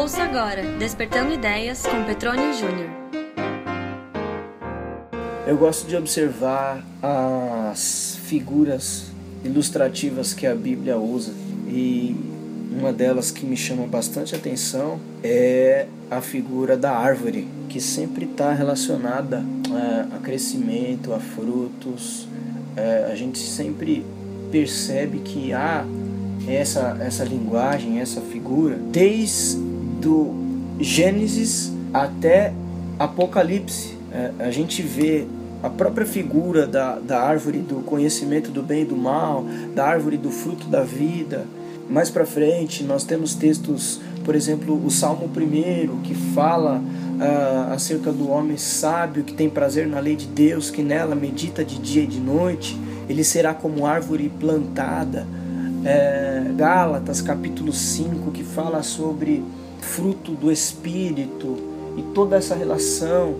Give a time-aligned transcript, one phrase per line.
[0.00, 2.88] Ouça agora Despertando Ideias com Petrone Júnior.
[5.46, 9.12] Eu gosto de observar as figuras
[9.44, 11.34] ilustrativas que a Bíblia usa
[11.68, 12.16] e
[12.72, 18.54] uma delas que me chama bastante atenção é a figura da árvore, que sempre está
[18.54, 22.26] relacionada a, a, crescimento, a frutos.
[22.74, 24.02] É, a gente sempre
[24.50, 25.84] percebe que há
[26.48, 29.68] essa, essa linguagem, essa figura, desde
[30.00, 30.34] do
[30.80, 32.52] Gênesis até
[32.98, 33.98] Apocalipse.
[34.12, 35.26] É, a gente vê
[35.62, 40.16] a própria figura da, da árvore do conhecimento do bem e do mal, da árvore
[40.16, 41.46] do fruto da vida.
[41.88, 48.12] Mais para frente, nós temos textos, por exemplo, o Salmo 1, que fala uh, acerca
[48.12, 52.04] do homem sábio que tem prazer na lei de Deus, que nela medita de dia
[52.04, 52.78] e de noite.
[53.08, 55.26] Ele será como árvore plantada.
[55.84, 59.42] É, Gálatas, capítulo 5, que fala sobre
[59.80, 61.56] fruto do Espírito
[61.96, 63.34] e toda essa relação.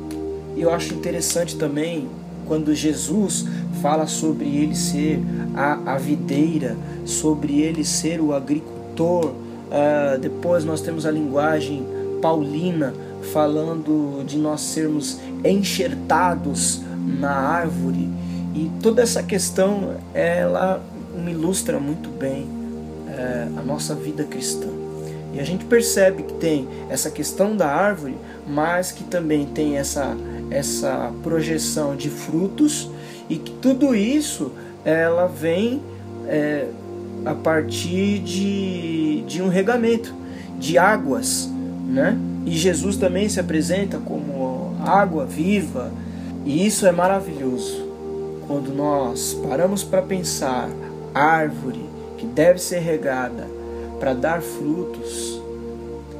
[0.57, 2.09] Eu acho interessante também
[2.47, 3.47] quando Jesus
[3.81, 5.21] fala sobre ele ser
[5.55, 9.27] a, a videira, sobre ele ser o agricultor.
[9.27, 11.87] Uh, depois nós temos a linguagem
[12.21, 12.93] paulina
[13.33, 16.83] falando de nós sermos enxertados
[17.21, 18.09] na árvore.
[18.55, 20.83] E toda essa questão ela
[21.15, 24.80] me ilustra muito bem uh, a nossa vida cristã.
[25.33, 30.17] E a gente percebe que tem essa questão da árvore, mas que também tem essa,
[30.51, 32.91] essa projeção de frutos
[33.29, 34.51] e que tudo isso
[34.85, 35.81] ela vem
[36.27, 36.67] é,
[37.25, 40.15] a partir de, de um regamento,
[40.59, 41.49] de águas,
[41.87, 42.19] né?
[42.47, 45.93] E Jesus também se apresenta como água viva,
[46.45, 47.89] e isso é maravilhoso.
[48.47, 50.69] Quando nós paramos para pensar
[51.15, 51.85] árvore
[52.17, 53.47] que deve ser regada,
[54.01, 55.41] para dar frutos,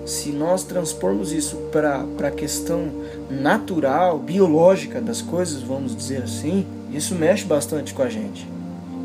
[0.05, 2.91] se nós transpormos isso para a questão
[3.31, 8.47] natural, biológica das coisas, vamos dizer assim, isso mexe bastante com a gente.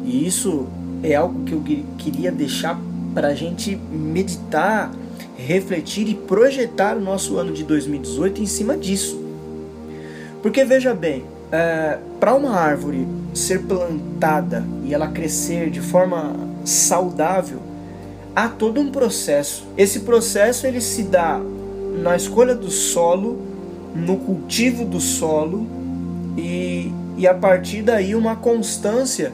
[0.03, 0.68] E isso
[1.02, 1.64] é algo que eu
[1.97, 2.80] queria deixar
[3.14, 4.91] para a gente meditar,
[5.38, 9.24] refletir e projetar o nosso ano de 2018 em cima disso.
[10.41, 17.59] Porque veja bem, é, para uma árvore ser plantada e ela crescer de forma saudável,
[18.35, 19.66] há todo um processo.
[19.78, 21.40] Esse processo ele se dá
[22.01, 23.40] na escolha do solo,
[23.96, 25.66] no cultivo do solo
[26.38, 29.31] e, e a partir daí uma constância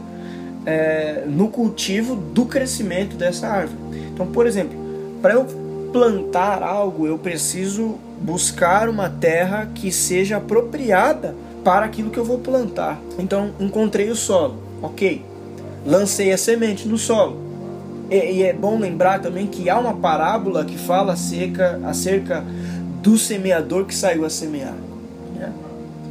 [0.66, 3.80] é, no cultivo do crescimento dessa árvore.
[4.14, 4.78] Então, por exemplo,
[5.20, 5.46] para eu
[5.92, 12.38] plantar algo, eu preciso buscar uma terra que seja apropriada para aquilo que eu vou
[12.38, 13.02] plantar.
[13.18, 15.26] Então, encontrei o solo, ok.
[15.84, 17.41] Lancei a semente no solo
[18.12, 22.44] e, é bom lembrar também que há uma parábola que fala acerca, acerca
[23.02, 24.76] do semeador que saiu a semear.
[25.36, 25.52] Né?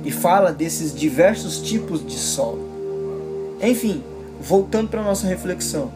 [0.04, 2.68] E fala desses diversos tipos de solo.
[3.62, 4.02] Enfim,
[4.40, 5.90] voltando para a nossa reflexão.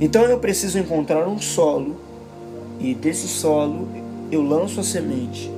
[0.00, 1.96] Então eu preciso encontrar um solo,
[2.78, 3.88] e desse solo
[4.30, 5.50] eu lanço a semente.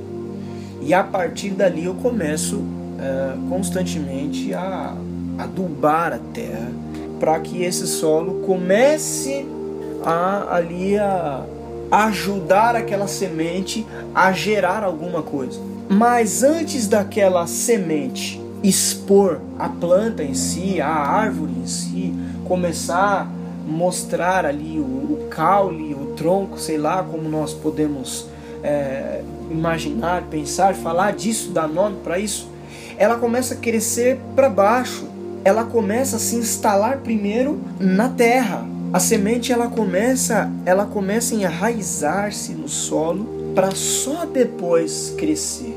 [0.80, 2.62] E a partir dali eu começo
[2.98, 4.96] é, constantemente a
[5.38, 6.70] adubar a terra
[7.18, 9.46] para que esse solo comece
[10.04, 11.44] a ali a
[11.90, 15.60] ajudar aquela semente a gerar alguma coisa.
[15.88, 23.70] Mas antes daquela semente expor a planta em si, a árvore em si, começar a
[23.70, 28.26] mostrar ali o, o caule, o tronco, sei lá como nós podemos
[28.62, 32.48] é, imaginar, pensar, falar disso, dar nome para isso,
[32.96, 35.04] ela começa a crescer para baixo,
[35.44, 41.38] ela começa a se instalar primeiro na terra, a semente ela começa, ela começa a
[41.38, 45.76] enraizar-se no solo para só depois crescer.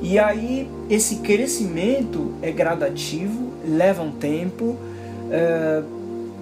[0.00, 4.76] E aí esse crescimento é gradativo, leva um tempo
[5.32, 5.82] é,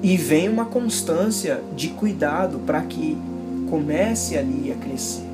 [0.02, 3.16] e vem uma constância de cuidado para que
[3.70, 5.24] comece ali a crescer.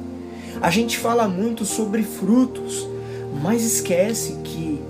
[0.63, 2.87] A gente fala muito sobre frutos,
[3.43, 4.81] mas esquece que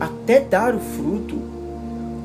[0.00, 1.55] até dar o fruto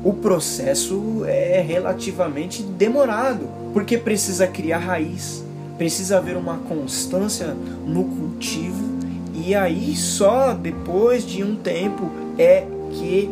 [0.04, 5.44] o processo é relativamente demorado, porque precisa criar raiz,
[5.78, 7.56] precisa haver uma constância
[7.86, 8.92] no cultivo
[9.34, 13.30] e aí só depois de um tempo é que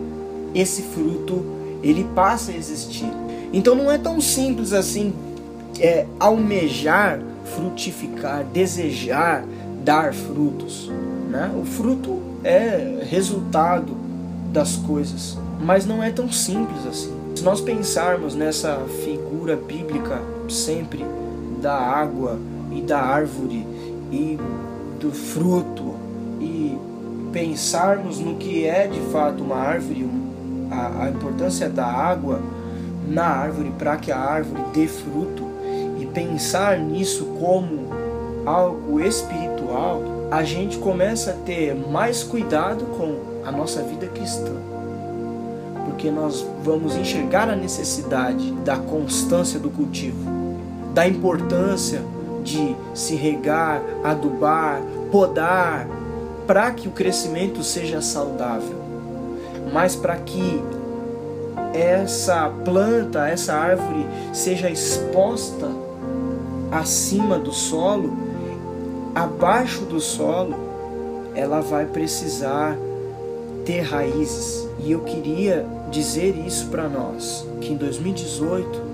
[0.55, 1.45] esse fruto
[1.83, 3.11] ele passa a existir.
[3.53, 5.13] Então não é tão simples assim
[5.79, 7.21] é, almejar
[7.57, 9.45] frutificar, desejar
[9.85, 10.91] dar frutos.
[11.29, 11.51] Né?
[11.61, 13.97] O fruto é resultado
[14.53, 17.15] das coisas mas não é tão simples assim.
[17.37, 21.05] Se nós pensarmos nessa figura bíblica sempre
[21.61, 22.39] da água
[22.73, 23.67] e da árvore
[24.11, 24.39] e
[24.99, 25.95] do fruto
[26.41, 26.79] e
[27.33, 30.09] pensarmos no que é de fato uma árvore,
[30.71, 32.41] a, a importância da água
[33.07, 35.45] na árvore para que a árvore dê fruto
[36.01, 37.91] e pensar nisso como
[38.47, 44.53] algo espiritual, a gente começa a ter mais cuidado com a nossa vida cristã.
[46.01, 50.17] Porque nós vamos enxergar a necessidade da constância do cultivo,
[50.95, 52.01] da importância
[52.43, 54.81] de se regar, adubar,
[55.13, 55.87] podar,
[56.47, 58.79] para que o crescimento seja saudável,
[59.75, 60.63] mas para que
[61.75, 65.69] essa planta, essa árvore seja exposta
[66.73, 68.17] acima do solo,
[69.15, 70.55] abaixo do solo,
[71.35, 72.75] ela vai precisar
[73.67, 74.67] ter raízes.
[74.83, 78.91] E eu queria dizer isso para nós, que em 2018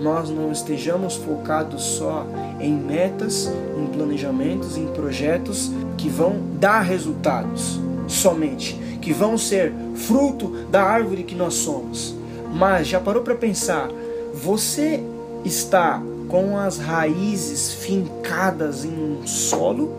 [0.00, 2.26] nós não estejamos focados só
[2.60, 10.66] em metas, em planejamentos, em projetos que vão dar resultados somente, que vão ser fruto
[10.70, 12.14] da árvore que nós somos.
[12.52, 13.88] Mas já parou para pensar,
[14.34, 15.02] você
[15.44, 19.92] está com as raízes fincadas em um solo,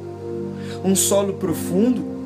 [0.84, 2.17] um solo profundo,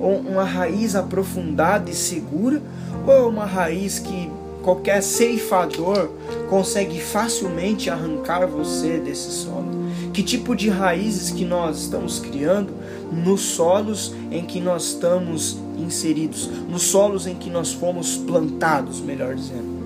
[0.00, 2.62] uma raiz aprofundada e segura,
[3.06, 4.30] ou é uma raiz que
[4.62, 6.08] qualquer ceifador
[6.48, 9.68] consegue facilmente arrancar você desse solo?
[10.12, 12.72] Que tipo de raízes que nós estamos criando
[13.12, 19.34] nos solos em que nós estamos inseridos, nos solos em que nós fomos plantados, melhor
[19.34, 19.80] dizendo?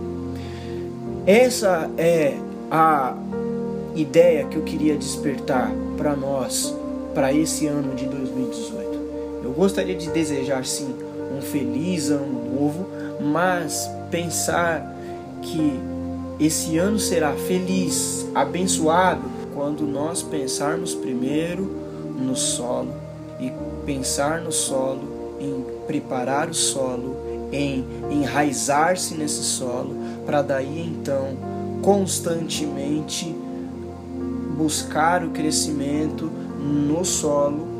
[1.26, 2.36] Essa é
[2.70, 3.16] a
[3.94, 6.74] ideia que eu queria despertar para nós
[7.14, 8.83] para esse ano de 2018.
[9.44, 10.94] Eu gostaria de desejar sim
[11.36, 12.86] um feliz ano novo,
[13.20, 14.96] mas pensar
[15.42, 15.78] que
[16.40, 19.22] esse ano será feliz, abençoado,
[19.54, 21.76] quando nós pensarmos primeiro
[22.18, 22.92] no solo
[23.38, 23.52] e
[23.84, 27.16] pensar no solo, em preparar o solo,
[27.52, 29.94] em enraizar-se nesse solo,
[30.24, 31.36] para daí então
[31.82, 33.36] constantemente
[34.56, 37.73] buscar o crescimento no solo,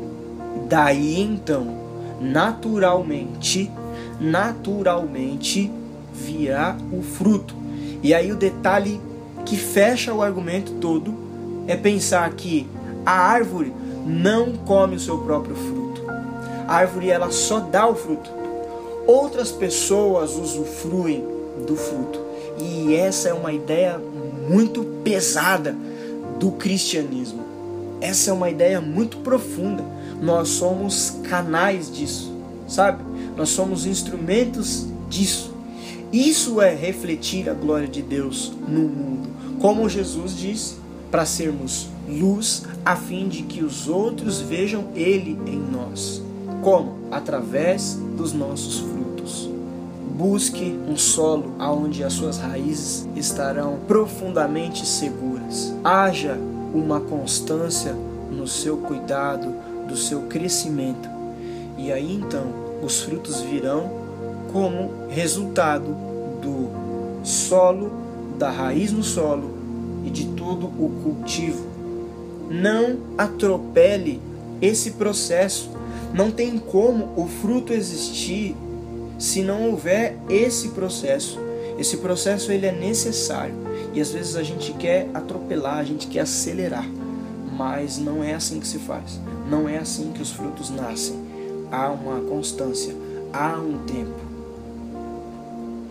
[0.67, 1.85] daí então
[2.19, 3.71] naturalmente,
[4.19, 5.71] naturalmente
[6.13, 7.55] virá o fruto.
[8.01, 8.99] E aí o detalhe
[9.45, 11.13] que fecha o argumento todo
[11.67, 12.67] é pensar que
[13.05, 13.73] a árvore
[14.05, 16.03] não come o seu próprio fruto.
[16.67, 18.29] A árvore ela só dá o fruto.
[19.07, 21.23] Outras pessoas usufruem
[21.67, 22.19] do fruto.
[22.59, 23.99] E essa é uma ideia
[24.49, 25.75] muito pesada
[26.39, 27.43] do cristianismo.
[28.01, 29.83] Essa é uma ideia muito profunda.
[30.25, 32.33] Nós somos canais disso,
[32.67, 33.03] sabe?
[33.37, 35.53] Nós somos instrumentos disso.
[36.11, 39.29] Isso é refletir a glória de Deus no mundo.
[39.59, 40.77] Como Jesus disse,
[41.11, 46.23] para sermos luz, a fim de que os outros vejam Ele em nós.
[46.63, 46.95] Como?
[47.11, 49.47] Através dos nossos frutos.
[50.17, 55.71] Busque um solo onde as suas raízes estarão profundamente seguras.
[55.83, 56.35] Haja
[56.73, 57.95] uma constância
[58.31, 59.53] no seu cuidado,
[59.95, 61.07] do seu crescimento.
[61.77, 62.43] E aí então
[62.83, 63.89] os frutos virão
[64.51, 65.95] como resultado
[66.41, 66.69] do
[67.23, 67.91] solo,
[68.37, 69.57] da raiz no solo
[70.05, 71.65] e de todo o cultivo.
[72.49, 74.21] Não atropele
[74.61, 75.71] esse processo.
[76.13, 78.55] Não tem como o fruto existir
[79.17, 81.39] se não houver esse processo.
[81.79, 83.55] Esse processo ele é necessário
[83.93, 86.85] e às vezes a gente quer atropelar, a gente quer acelerar,
[87.55, 89.19] mas não é assim que se faz.
[89.49, 91.15] Não é assim que os frutos nascem.
[91.71, 92.95] Há uma constância,
[93.33, 94.35] há um tempo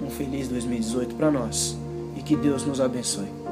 [0.05, 1.77] um feliz 2018 para nós
[2.17, 3.44] e que Deus nos abençoe.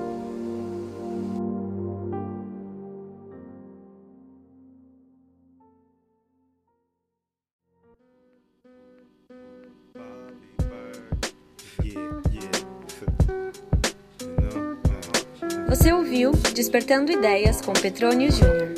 [15.72, 18.74] Você ouviu Despertando Ideias com Petrônio Júnior.